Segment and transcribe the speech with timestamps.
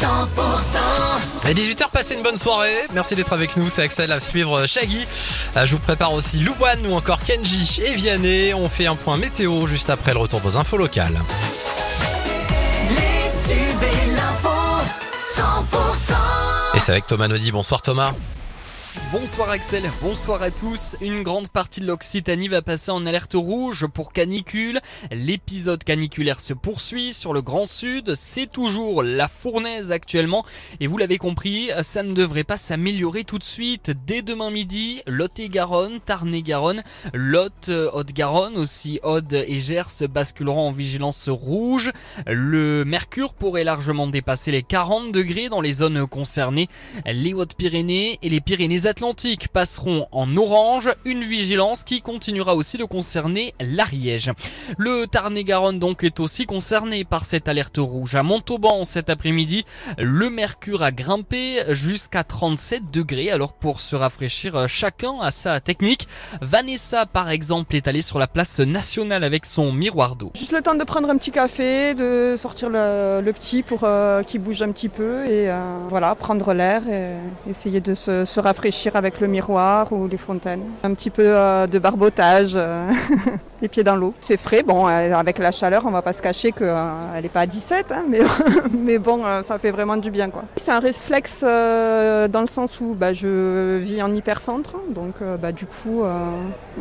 [0.00, 2.86] À 18h, passez une bonne soirée.
[2.94, 3.68] Merci d'être avec nous.
[3.68, 5.04] C'est Axel à suivre Shaggy.
[5.56, 8.54] Euh, Je vous prépare aussi Louane ou encore Kenji et Vianney.
[8.54, 11.18] On fait un point météo juste après le retour vos infos locales.
[12.90, 14.50] Les tubes et l'info
[15.34, 17.50] 100% Et c'est avec Thomas Naudy.
[17.50, 18.12] Bonsoir Thomas.
[19.12, 20.96] Bonsoir Axel, bonsoir à tous.
[21.02, 24.80] Une grande partie de l'Occitanie va passer en alerte rouge pour canicule.
[25.10, 28.14] L'épisode caniculaire se poursuit sur le Grand Sud.
[28.14, 30.44] C'est toujours la fournaise actuellement.
[30.80, 33.92] Et vous l'avez compris, ça ne devrait pas s'améliorer tout de suite.
[34.06, 41.28] Dès demain midi, Lot-et-Garonne, Tarn-et-Garonne, Lot, euh, Haute-Garonne, aussi Aude et Gers basculeront en vigilance
[41.28, 41.90] rouge.
[42.26, 46.68] Le mercure pourrait largement dépasser les 40 degrés dans les zones concernées.
[47.06, 48.40] Les Hautes-Pyrénées et les
[48.78, 54.30] Pyrénées-Atlantiques passeront en orange, une vigilance qui continuera aussi de concerner l'Ariège.
[54.76, 58.14] Le Tarn-et-Garonne donc est aussi concerné par cette alerte rouge.
[58.14, 59.64] À Montauban cet après-midi,
[59.98, 63.32] le mercure a grimpé jusqu'à 37 degrés.
[63.32, 66.06] Alors pour se rafraîchir, chacun a sa technique.
[66.40, 70.30] Vanessa par exemple est allée sur la place nationale avec son miroir d'eau.
[70.36, 74.40] Juste le temps de prendre un petit café, de sortir le, petit pour euh, qu'il
[74.40, 77.16] bouge un petit peu et euh, voilà, prendre l'air et
[77.50, 80.62] essayer de se rafraîchir avec le miroir ou les fontaines.
[80.82, 82.90] Un petit peu euh, de barbotage, euh,
[83.62, 84.14] les pieds dans l'eau.
[84.20, 87.40] C'est frais, bon, euh, avec la chaleur, on va pas se cacher qu'elle n'est pas
[87.40, 88.20] à 17, hein, mais,
[88.70, 90.30] mais bon, ça fait vraiment du bien.
[90.30, 90.44] quoi.
[90.56, 95.66] C'est un réflexe dans le sens où bah, je vis en hypercentre, donc bah, du
[95.66, 96.02] coup,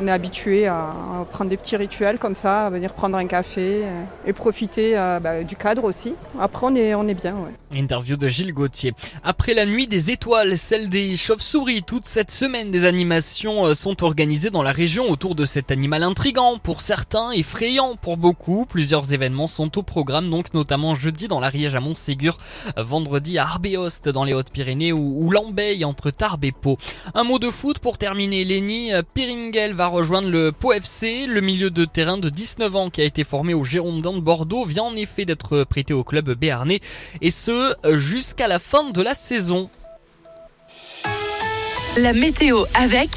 [0.00, 0.92] on est habitué à,
[1.30, 3.82] prendre des petits rituels comme ça, à venir prendre un café
[4.26, 6.14] et profiter bah, du cadre aussi.
[6.40, 7.34] Après, on est, on est bien.
[7.74, 8.92] Interview de Gilles Gauthier.
[9.24, 14.04] Après la nuit des étoiles, celle des chauves-souris, toute cette semaine, des animations euh, sont
[14.04, 18.66] organisées dans la région autour de cet animal intrigant pour certains, effrayant pour beaucoup.
[18.66, 22.38] Plusieurs événements sont au programme, donc notamment jeudi dans l'Ariège à Montségur,
[22.76, 26.78] vendredi à Arbeost dans les Hautes-Pyrénées ou, ou Lambeille entre Tarbes et Pau.
[27.14, 28.44] Un mot de foot pour terminer.
[28.44, 31.26] Lenny euh, Piringel va rejoindre le Pau FC.
[31.26, 34.64] Le milieu de terrain de 19 ans qui a été formé au Girondins de Bordeaux
[34.64, 36.80] vient en effet d'être prêté au club béarnais
[37.20, 39.70] et ce euh, jusqu'à la fin de la saison.
[41.96, 43.08] La météo avec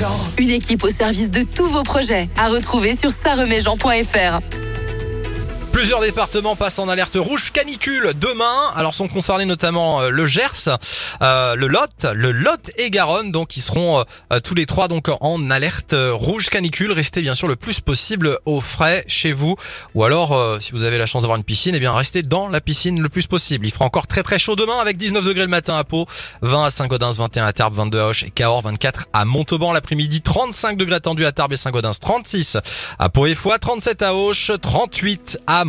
[0.00, 2.28] Jean une équipe au service de tous vos projets.
[2.38, 4.65] À retrouver sur saremetsjean.fr.
[5.76, 8.72] Plusieurs départements passent en alerte rouge canicule demain.
[8.74, 10.70] Alors sont concernés notamment euh, le Gers,
[11.20, 15.10] euh, le Lot, le Lot et Garonne, donc qui seront euh, tous les trois donc
[15.20, 16.92] en alerte euh, rouge canicule.
[16.92, 19.56] Restez bien sûr le plus possible au frais chez vous,
[19.94, 22.48] ou alors euh, si vous avez la chance d'avoir une piscine, eh bien restez dans
[22.48, 23.66] la piscine le plus possible.
[23.66, 26.06] Il fera encore très très chaud demain avec 19 degrés le matin à Pau,
[26.40, 30.22] 20 à Saint-Gaudens, 21 à Tarbes, 22 à Hoche et Cahors, 24 à Montauban l'après-midi,
[30.22, 32.56] 35 degrés attendus à Tarbes et Saint-Gaudens, 36
[32.98, 35.65] à Pau et Foix, 37 à Auch, 38 à